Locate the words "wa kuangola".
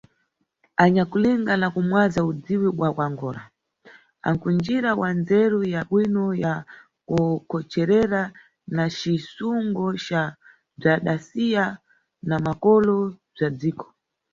2.81-3.41